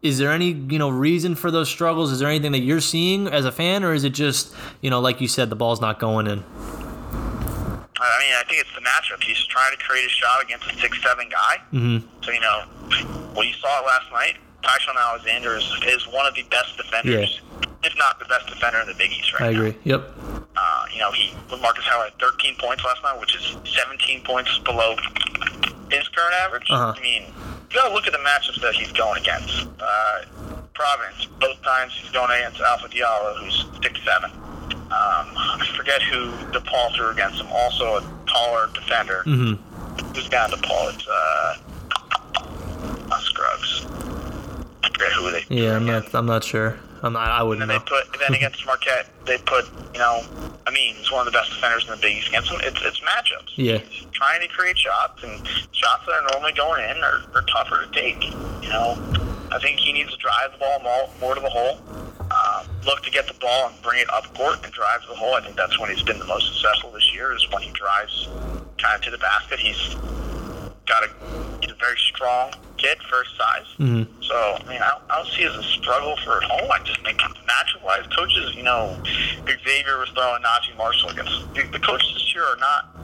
[0.00, 2.12] Is there any you know reason for those struggles?
[2.12, 5.00] Is there anything that you're seeing as a fan, or is it just you know
[5.00, 6.44] like you said, the ball's not going in?
[8.06, 9.22] I mean, I think it's the matchup.
[9.22, 11.56] He's trying to create a shot against a six-seven guy.
[11.72, 12.06] Mm-hmm.
[12.22, 12.64] So you know,
[13.34, 14.36] well, you saw it last night.
[14.62, 17.40] Ty-Shon Alexander is, is one of the best defenders,
[17.82, 19.58] if not the best defender in the Big East right I now.
[19.58, 19.76] agree.
[19.84, 20.10] Yep.
[20.56, 24.22] Uh, you know, he with Marcus Howard had 13 points last night, which is 17
[24.24, 24.96] points below
[25.90, 26.66] his current average.
[26.70, 26.94] Uh-huh.
[26.96, 27.24] I mean,
[27.70, 29.68] you got to look at the matchups that he's going against.
[29.78, 30.24] Uh,
[30.74, 34.30] Providence, both times he's going against Alpha Diallo, who's six seven.
[34.84, 37.48] Um, I forget who DePaul threw against him.
[37.50, 39.22] Also a taller defender.
[39.26, 40.14] Mm-hmm.
[40.14, 40.94] Who's got DePaul?
[40.94, 41.56] It's uh,
[43.20, 43.86] Scruggs.
[44.82, 45.42] I forget who they.
[45.42, 46.14] threw Yeah, I'm not.
[46.14, 46.78] I'm not sure.
[47.02, 47.84] I'm not, I wouldn't then know.
[47.84, 50.22] they put then against Marquette, they put you know,
[50.66, 52.60] I mean, he's one of the best defenders in the Big East against him.
[52.62, 53.52] It's it's matchups.
[53.56, 53.78] Yeah.
[53.78, 57.84] He's trying to create shots, and shots that are normally going in are, are tougher
[57.84, 58.24] to take.
[58.24, 58.96] You know,
[59.52, 61.78] I think he needs to drive the ball more, more to the hole.
[62.54, 65.14] Uh, look to get the ball and bring it up court and drive to the
[65.14, 65.34] hole.
[65.34, 67.32] I think that's when he's been the most successful this year.
[67.34, 68.28] Is when he drives
[68.78, 69.58] kind of to the basket.
[69.58, 69.96] He's
[70.86, 71.10] got a
[71.60, 73.66] he's a very strong kid his size.
[73.78, 74.06] Mhm.
[74.22, 76.70] So I mean, I don't, I don't see it as a struggle for at home.
[76.70, 78.96] I just think natural wise, coaches, you know,
[79.46, 82.94] Xavier was throwing Naji Marshall against the, the coaches this year are not.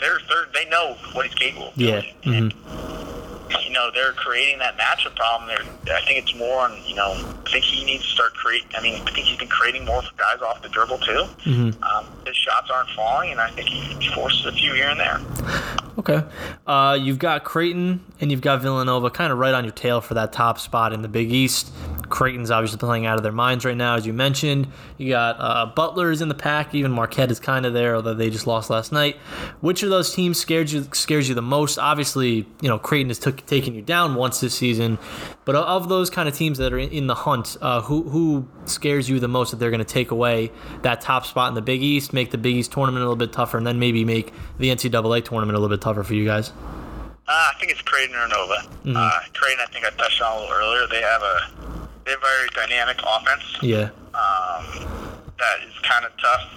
[0.00, 2.00] They're, they're they know what he's capable of Yeah.
[2.00, 2.14] doing.
[2.22, 2.54] hmm And,
[3.64, 5.48] you know, they're creating that matchup problem.
[5.48, 7.12] They're, I think it's more on, you know,
[7.46, 8.68] I think he needs to start creating.
[8.76, 11.24] I mean, I think he's been creating more for guys off the dribble too.
[11.44, 15.00] hmm Um, his shots aren't falling, and I think he forces a few here and
[15.00, 15.20] there.
[15.98, 16.22] Okay.
[16.66, 20.14] Uh, you've got Creighton and you've got Villanova kind of right on your tail for
[20.14, 21.72] that top spot in the Big East.
[22.08, 24.68] Creighton's obviously playing out of their minds right now, as you mentioned.
[24.96, 26.74] You got uh, Butler's in the pack.
[26.74, 29.16] Even Marquette is kind of there, although they just lost last night.
[29.60, 31.78] Which of those teams scares you scares you the most?
[31.78, 34.98] Obviously, you know Creighton has took, taken you down once this season,
[35.44, 38.48] but of those kind of teams that are in, in the hunt, uh, who who
[38.64, 40.50] scares you the most that they're going to take away
[40.82, 43.32] that top spot in the Big East, make the Big East tournament a little bit
[43.32, 46.52] tougher, and then maybe make the NCAA tournament a little bit tougher for you guys?
[47.28, 48.54] Uh, I think it's Creighton or Nova.
[48.54, 48.96] Mm-hmm.
[48.96, 50.86] Uh, Creighton, I think I touched on a little earlier.
[50.86, 53.90] They have a they have a very dynamic offense Yeah.
[54.16, 54.64] um,
[55.38, 56.48] that is kind of tough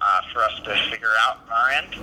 [0.00, 1.94] uh, for us to figure out on our end.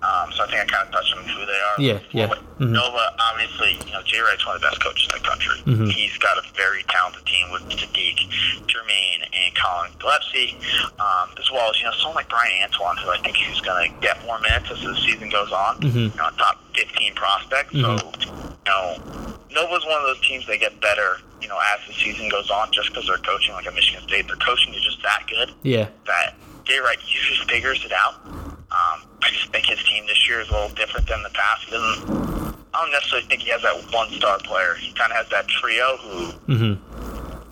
[0.00, 1.74] Um, so I think I kind of touched on who they are.
[1.78, 2.28] Yeah, yeah.
[2.60, 2.70] Mhm.
[2.70, 5.58] Nova, obviously, you know, Jay Wright's one of the best coaches in the country.
[5.66, 5.90] Mhm.
[5.90, 8.28] He's got a very talented team with Saddiq,
[8.68, 10.56] Jermaine, and Collin Gillespie,
[11.00, 13.90] um, as well as you know someone like Bryan Antoine, who I think he's going
[13.92, 15.80] to get more minutes as the season goes on.
[15.80, 15.94] Mhm.
[16.12, 17.72] You know, top 15 prospect.
[17.72, 18.24] So Mhm.
[18.44, 19.02] you know,
[19.50, 22.70] Nova's one of those teams that get better, you know, as the season goes on,
[22.72, 24.26] just because they're coaching like a Michigan State.
[24.26, 25.88] Their coaching is just that good Yeah.
[26.06, 28.14] that Jay Wright usually figures it out.
[28.26, 31.64] Um, I just think his team this year is a little different than the past.
[31.64, 32.54] He doesn't.
[32.74, 34.74] I don't necessarily think he has that one star player.
[34.74, 36.74] He kind of has that trio who, hmm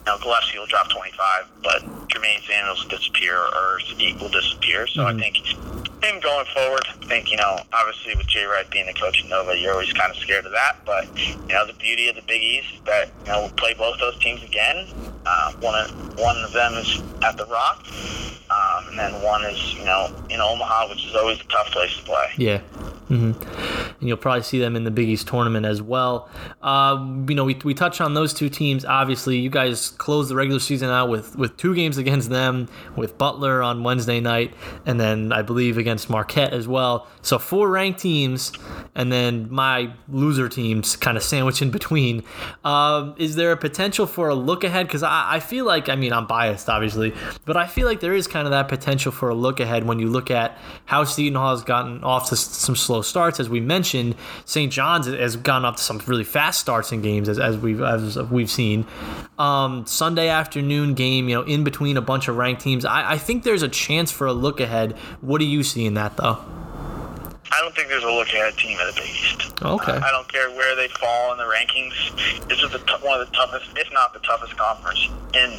[0.06, 4.86] know, Gillespie will drop 25, but Jermaine Samuels will disappear or Saddiq will disappear.
[4.86, 5.16] So Mhm.
[5.16, 5.36] I think
[6.02, 9.28] him going forward, I think, you know, obviously with Jay Wright being the coach of
[9.28, 10.76] Nova, you're always kind of scared of that.
[10.84, 13.98] But, you know, the beauty of the Big East that, you know, we'll play both
[13.98, 14.86] those teams again.
[15.26, 17.84] Uh, one, of, one of them is at the Rock,
[18.50, 21.96] um, and then one is, you know, in Omaha, which is always a tough place
[21.96, 22.30] to play.
[22.36, 22.60] Yeah.
[23.08, 23.32] Hmm
[24.00, 26.28] And you'll probably see them in the Big East tournament as well.
[26.60, 26.96] Uh,
[27.28, 28.84] you know, we, we touched on those two teams.
[28.84, 33.16] Obviously, you guys closed the regular season out with, with two games against them, with
[33.16, 37.06] Butler on Wednesday night, and then I believe against Marquette as well.
[37.22, 38.52] So four ranked teams,
[38.94, 42.24] and then my loser teams kind of sandwiched in between.
[42.64, 44.86] Um, is there a potential for a look ahead?
[44.88, 47.14] Because I, I feel like, I mean, I'm biased, obviously,
[47.44, 50.00] but I feel like there is kind of that potential for a look ahead when
[50.00, 53.40] you look at how Seton Hall has gotten off to some slow starts.
[53.40, 54.72] As we mentioned, St.
[54.72, 58.18] John's has gotten up to some really fast starts in games, as, as we've as
[58.18, 58.86] we've seen.
[59.38, 62.84] Um, Sunday afternoon game, you know, in between a bunch of ranked teams.
[62.84, 64.92] I, I think there's a chance for a look ahead.
[65.20, 66.38] What do you see in that, though?
[67.52, 69.52] I don't think there's a look ahead team at the Big East.
[69.62, 69.92] Okay.
[69.92, 71.94] Uh, I don't care where they fall in the rankings.
[72.48, 75.52] This is the t- one of the toughest, if not the toughest, conference in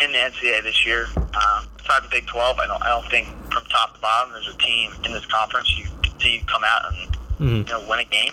[0.00, 1.06] in the NCAA this year.
[1.16, 4.48] Um, besides the Big 12, I don't I don't think from top to bottom there's
[4.52, 7.66] a team in this conference you can see come out and Mhm.
[7.68, 8.32] you know win a game.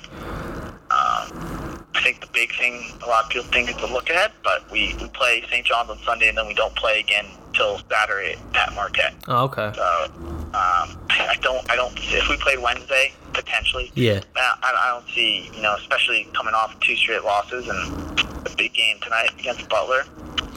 [0.90, 4.32] Um, I think the big thing a lot of people think is the look ahead,
[4.44, 5.66] but we, we play St.
[5.66, 9.14] John's on Sunday and then we don't play again till Saturday at Marquette.
[9.28, 9.72] Oh, okay.
[9.76, 10.12] So
[10.54, 11.94] um, I don't, I don't.
[11.98, 14.22] If we played Wednesday, potentially, Yeah.
[14.36, 18.74] I, I don't see, you know, especially coming off two straight losses and a big
[18.74, 20.04] game tonight against Butler.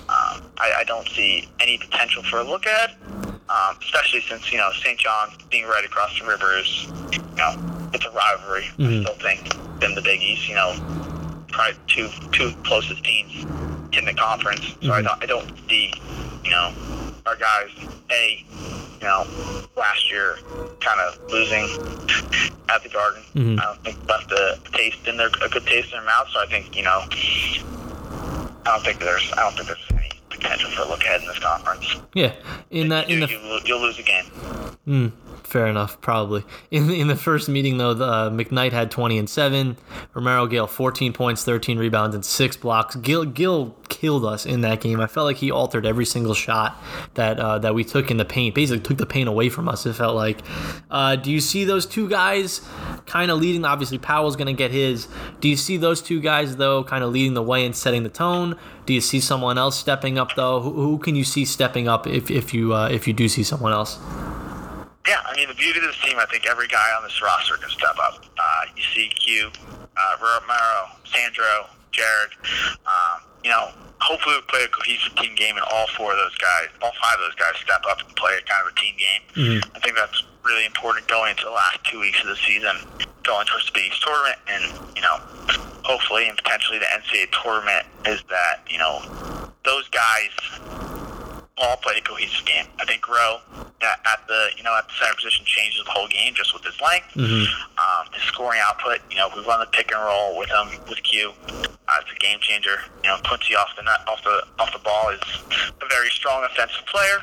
[0.08, 2.90] Um, I, I don't see any potential for a look at,
[3.48, 4.98] um, especially since you know St.
[4.98, 8.64] John's being right across the river is, you know, it's a rivalry.
[8.78, 9.00] Mhm.
[9.00, 9.54] I still think
[9.84, 10.74] in the Big East, you know,
[11.52, 13.32] probably two two closest teams
[13.96, 14.66] in the conference.
[14.82, 15.04] So I Mhm.
[15.04, 15.92] don't I don't see,
[16.44, 16.72] you know,
[17.26, 17.70] our guys
[18.10, 18.44] a,
[19.00, 19.26] you know,
[19.76, 20.36] last year
[20.80, 21.64] kind of losing
[22.68, 23.22] at the Garden.
[23.34, 23.58] Mhm.
[23.60, 26.28] I don't think left a taste in their a good taste in their mouth.
[26.32, 30.70] So I think you know, I don't think there's I don't think there's any potential
[30.70, 31.96] for a look ahead in this conference.
[32.14, 32.32] Yeah.
[32.70, 34.24] In that, in you, the you, you'll lose a game.
[34.86, 35.12] Mm,
[35.44, 36.44] fair enough, probably.
[36.70, 39.76] In the, in the first meeting, though, the, uh, McKnight had 20 and 7.
[40.14, 42.96] Romaro Gill, 14 points, 13 rebounds, and 6 blocks.
[42.96, 45.00] Gill, Gill killed us in that game.
[45.00, 46.82] I felt like he altered every single shot
[47.14, 48.54] that uh, that we took in the paint.
[48.54, 50.40] Basically, took the paint away from us, it felt like.
[50.90, 52.60] Uh, do you see those two guys
[53.06, 53.64] kind of leading?
[53.64, 55.06] Obviously, Powell's going to get his.
[55.40, 58.08] Do you see those two guys, though, kind of leading the way and setting the
[58.08, 58.58] tone?
[58.86, 60.60] Do you see someone else stepping up, though?
[60.60, 63.42] Who, who can you see stepping up if, if you uh, if you do see
[63.42, 63.98] someone else?
[65.06, 67.56] Yeah, I mean the beauty of this team, I think every guy on this roster
[67.56, 68.24] can step up.
[68.38, 69.50] Uh, you see Q,
[69.96, 72.30] uh, Romaro, Sandro, Jared.
[72.86, 73.68] Um, you know,
[74.00, 77.20] hopefully we play a cohesive team game, and all four of those guys, all five
[77.20, 79.22] of those guys, step up and play a kind of a team game.
[79.74, 82.76] I think that's really important going into the last two weeks of the season,
[83.24, 84.64] going towards the Big East tournament, and
[84.96, 85.20] you know,
[85.84, 89.04] hopefully and potentially the NCAA tournament is that you know
[89.64, 90.32] those guys
[91.58, 92.66] all play a cohesive game.
[92.80, 93.38] I think Rowe
[93.80, 96.80] at, the you know at the center position changes the whole game just with his
[96.80, 97.16] length,
[97.78, 98.98] um, his scoring output.
[99.10, 101.32] You know, we run the pick and roll with him with Q.
[101.48, 102.78] Uh, it's a game changer.
[103.02, 105.20] You know, Quincy off the net, off the off the ball is
[105.80, 107.22] a very strong offensive player.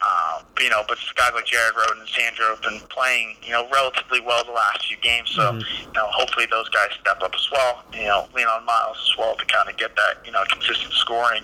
[0.00, 3.52] Um, but, you know, but guys like Jared Rhoden and Sandro have been playing, you
[3.52, 5.30] know, relatively well the last few games.
[5.30, 7.84] So, you know, hopefully those guys step up as well.
[7.92, 10.92] You know, lean on Myles as well to kind of get that, you know, consistent
[10.94, 11.42] scoring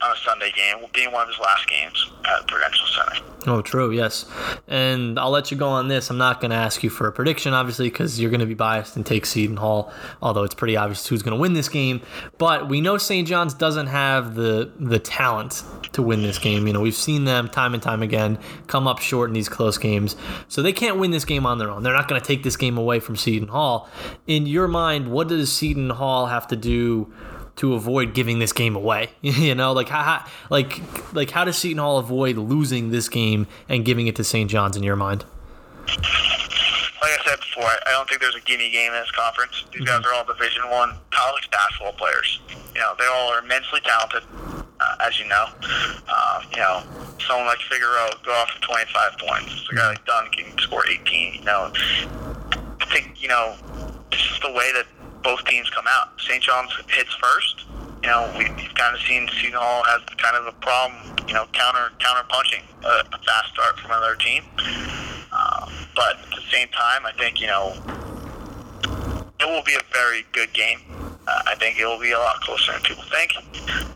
[0.00, 3.24] on a Sunday game, being one of his last games at Prudential Center.
[3.46, 3.90] Oh, true.
[3.90, 4.26] Yes,
[4.66, 6.10] and I'll let you go on this.
[6.10, 8.54] I'm not going to ask you for a prediction, obviously, because you're going to be
[8.54, 9.92] biased and take Seton Hall.
[10.20, 12.02] Although it's pretty obvious who's going to win this game,
[12.36, 13.26] but we know St.
[13.26, 16.66] John's doesn't have the the talent to win this game.
[16.66, 19.78] You know, we've seen them time and time again come up short in these close
[19.78, 20.16] games,
[20.48, 21.82] so they can't win this game on their own.
[21.82, 23.88] They're not going to take this game away from Seton Hall.
[24.26, 27.12] In your mind, what does Seton Hall have to do?
[27.58, 29.10] to avoid giving this game away.
[29.20, 30.80] you know, like how, how like
[31.12, 34.48] like how does Seton Hall avoid losing this game and giving it to St.
[34.48, 35.24] John's in your mind?
[35.88, 35.98] Like
[37.02, 39.64] I said before, I I don't think there's a gimme game in this conference.
[39.72, 42.40] These guys are all Division One college basketball players.
[42.74, 44.22] You know, they all are immensely talented,
[44.80, 45.46] uh, as you know.
[46.08, 46.82] Um, you know,
[47.26, 49.68] someone like Figueroa go off for 25 points.
[49.72, 51.34] A guy like Dunn can score 18.
[51.34, 53.56] You know, I think you know
[54.12, 54.86] it's just the way that
[55.22, 56.20] both teams come out.
[56.20, 56.42] St.
[56.42, 57.64] John's hits first.
[58.08, 60.96] You know, we, we've kind of seen Seton Hall has kind of a problem.
[61.28, 64.44] You know, counter counter punching a, a fast start from another team.
[65.28, 67.76] Um, but at the same time, I think you know
[69.38, 70.80] it will be a very good game.
[71.28, 73.36] Uh, I think it will be a lot closer than people think.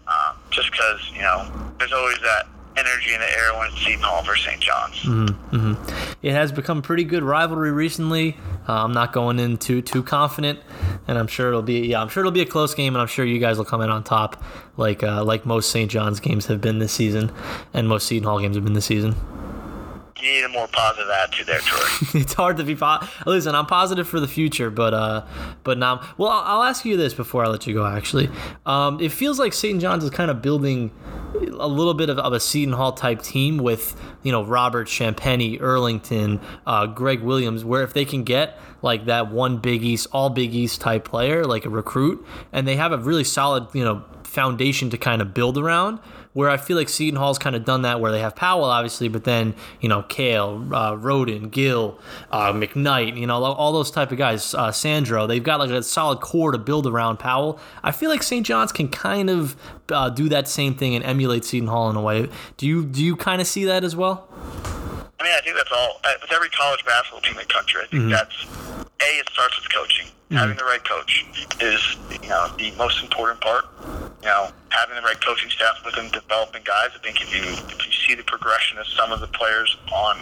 [0.07, 1.49] Um, just because you know
[1.79, 4.61] there's always that energy in the air when it's Seton Hall versus St.
[4.61, 4.97] John's.
[5.03, 5.75] Mm-hmm.
[6.23, 8.37] it has become pretty good rivalry recently.
[8.69, 10.61] Uh, I'm not going in too too confident,
[11.07, 13.09] and I'm sure it'll be yeah I'm sure it'll be a close game, and I'm
[13.09, 14.43] sure you guys will come in on top
[14.77, 15.91] like uh, like most St.
[15.91, 17.33] John's games have been this season,
[17.75, 19.15] and most Seton Hall games have been this season.
[20.23, 21.81] You need a more positive attitude there, Troy.
[22.21, 23.27] it's hard to be positive.
[23.27, 23.57] listen.
[23.57, 25.27] I'm positive for the future, but uh,
[25.65, 27.85] but now, well, I'll, I'll ask you this before I let you go.
[27.85, 28.31] Actually,
[28.65, 29.81] um, it feels like St.
[29.81, 30.93] John's is kind of building
[31.59, 35.59] a little bit of, of a Seton Hall type team with you know Robert Champagnie,
[35.59, 40.31] Earlington, uh, Greg Williams, where if they can get like that one Big East, all
[40.31, 44.05] Big East type player, like a recruit, and they have a really solid you know
[44.23, 45.99] foundation to kind of build around
[46.33, 49.09] where I feel like Seton Hall's kind of done that, where they have Powell, obviously,
[49.09, 51.99] but then you know Cale, uh, Rhoden, Gill,
[52.31, 55.27] uh, McKnight, you know all those type of guys, uh, Sandro.
[55.27, 57.59] They've got like a solid core to build around Powell.
[57.83, 58.47] I feel like St.
[58.47, 59.57] John's can kind of
[59.91, 62.29] uh, do that same thing and emulate Seton Hall in a way.
[62.57, 64.29] Do you do you kind of see that as well?
[65.23, 66.01] I mean, I think that's all.
[66.03, 69.19] uh, With every college basketball team in the country, I think that's a.
[69.23, 70.07] It starts with coaching.
[70.33, 71.27] Having the right coach
[71.61, 73.67] is, you know, the most important part.
[74.23, 76.89] You know, having the right coaching staff within developing guys.
[76.95, 80.19] I think if you if you see the progression of some of the players on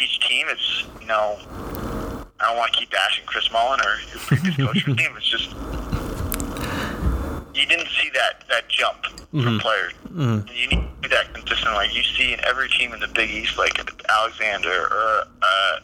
[0.00, 1.38] each team, it's you know,
[2.40, 5.14] I don't want to keep bashing Chris Mullin or your previous coach team.
[5.16, 5.50] It's just
[7.58, 9.92] you didn't see that that jump from players.
[10.54, 11.88] You need to do that consistently.
[11.92, 13.78] You see in every team in the Big East, like
[14.08, 15.80] Alexander or uh,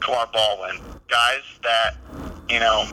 [0.00, 1.96] Kamar Baldwin, guys that
[2.48, 2.86] you know,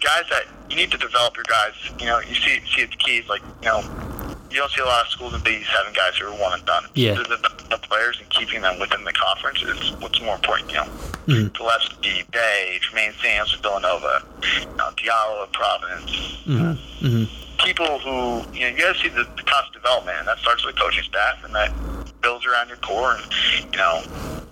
[0.00, 1.74] guys that you need to develop your guys.
[1.98, 4.10] You know, you see see the keys like you know.
[4.54, 6.52] You don't see a lot of schools in Big East having guys who are one
[6.54, 6.84] and done.
[6.94, 7.14] Yeah.
[7.14, 7.24] The,
[7.70, 10.70] the, players and keeping them within the conference is what's more important.
[10.70, 10.88] You know,
[11.26, 11.56] Mm-hmm.
[11.56, 14.26] Gillespie, Bey, Jermaine Samuels with Villanova,
[14.60, 16.10] you know, Diallo of Providence.
[16.44, 17.64] Mm-hmm.
[17.64, 20.66] People who you know, you got to see the, the constant development, and that starts
[20.66, 21.72] with coaching staff, and that
[22.20, 23.16] builds around your core.
[23.16, 24.02] And you know,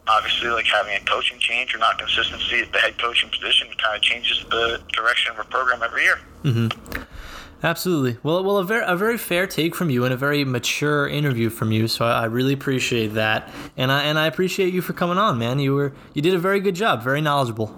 [0.06, 3.96] obviously, like having a coaching change or not consistency at the head coaching position kind
[3.96, 6.20] of changes the direction of a program every year.
[7.62, 8.18] Absolutely.
[8.22, 11.48] Well, well, a very a very fair take from you and a very mature interview
[11.48, 11.86] from you.
[11.86, 15.38] So I, I really appreciate that, and I and I appreciate you for coming on,
[15.38, 15.58] man.
[15.60, 17.68] You were you did a very good job, very knowledgeable.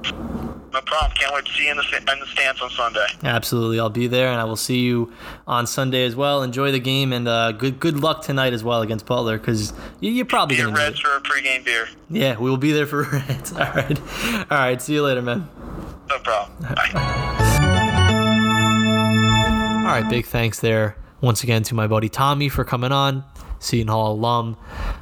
[0.72, 1.12] No problem.
[1.12, 3.06] Can't wait to see you in the in the stands on Sunday.
[3.22, 5.12] Absolutely, I'll be there, and I will see you
[5.46, 6.42] on Sunday as well.
[6.42, 10.10] Enjoy the game, and uh, good good luck tonight as well against Butler, because you,
[10.10, 11.88] you're probably Be at gonna need Reds for a pregame beer.
[12.08, 13.52] Yeah, we will be there for Reds.
[13.52, 14.00] All right,
[14.50, 14.80] all right.
[14.80, 15.48] See you later, man.
[16.08, 16.74] No problem.
[16.74, 17.20] Bye.
[19.94, 23.22] All right, big thanks there once again to my buddy Tommy for coming on,
[23.60, 24.56] Seton Hall alum.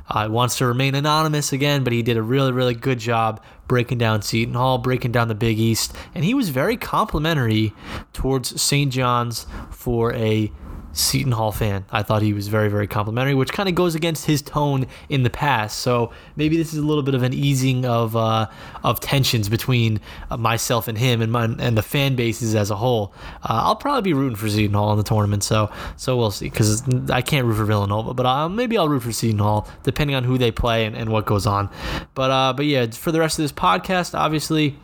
[0.07, 3.97] Uh, wants to remain anonymous again, but he did a really, really good job breaking
[3.97, 7.73] down Seton Hall, breaking down the Big East, and he was very complimentary
[8.13, 8.93] towards St.
[8.93, 10.53] John's for a
[10.93, 11.85] Seton Hall fan.
[11.91, 15.23] I thought he was very, very complimentary, which kind of goes against his tone in
[15.23, 15.79] the past.
[15.79, 18.49] So maybe this is a little bit of an easing of uh,
[18.85, 22.77] of tensions between uh, myself and him and my, and the fan bases as a
[22.77, 23.15] whole.
[23.43, 26.51] Uh, I'll probably be rooting for Seton Hall in the tournament, so so we'll see.
[26.51, 30.15] Because I can't root for Villanova, but uh, maybe I'll root for Seton Hall depending
[30.15, 31.71] on who they play and, and what goes on.
[32.15, 34.77] But uh, but yeah, for the rest of this podcast, obviously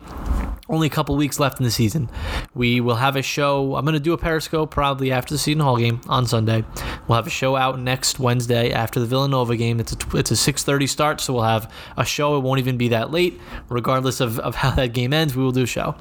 [0.69, 2.09] only a couple weeks left in the season.
[2.53, 3.75] We will have a show.
[3.75, 6.63] I'm going to do a Periscope probably after the Seton Hall game on Sunday.
[7.07, 9.79] We'll have a show out next Wednesday after the Villanova game.
[9.79, 12.37] It's a it's a 6:30 start, so we'll have a show.
[12.37, 15.35] It won't even be that late, regardless of, of how that game ends.
[15.35, 15.95] We will do a show.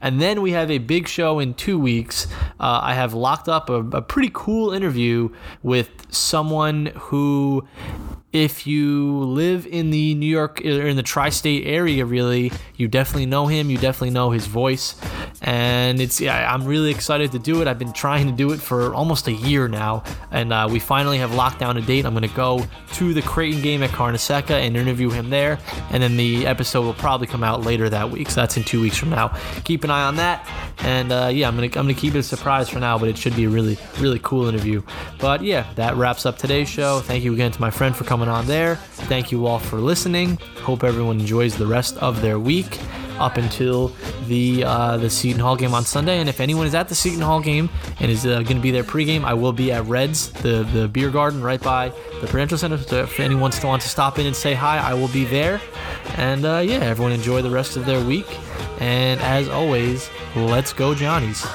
[0.00, 2.26] And then we have a big show in two weeks.
[2.58, 5.30] Uh, I have locked up a, a pretty cool interview
[5.62, 7.66] with someone who
[8.32, 13.26] if you live in the New York or in the tri-state area, really, you definitely
[13.26, 13.70] know him.
[13.70, 14.94] You definitely know his voice,
[15.42, 17.68] and it's yeah, I'm really excited to do it.
[17.68, 21.18] I've been trying to do it for almost a year now, and uh, we finally
[21.18, 22.04] have locked down a date.
[22.04, 22.64] I'm gonna go
[22.94, 25.58] to the Creighton game at Carnesecca and interview him there,
[25.90, 28.30] and then the episode will probably come out later that week.
[28.30, 29.28] So that's in two weeks from now.
[29.64, 30.46] Keep an eye on that,
[30.80, 33.16] and uh, yeah, I'm gonna I'm gonna keep it a surprise for now, but it
[33.16, 34.82] should be a really really cool interview.
[35.18, 37.00] But yeah, that wraps up today's show.
[37.00, 38.76] Thank you again to my friend for coming on there.
[38.76, 40.36] Thank you all for listening.
[40.62, 42.78] Hope everyone enjoys the rest of their week
[43.20, 43.92] up until
[44.26, 46.18] the uh, the Seton Hall game on Sunday.
[46.18, 47.68] And if anyone is at the Seton Hall game
[48.00, 50.88] and is uh, going to be there pregame, I will be at Reds, the the
[50.88, 52.78] beer garden right by the Prudential Center.
[52.78, 55.60] So if anyone still wants to stop in and say hi, I will be there.
[56.16, 58.26] And uh, yeah, everyone enjoy the rest of their week.
[58.80, 61.46] And as always, let's go Johnnies.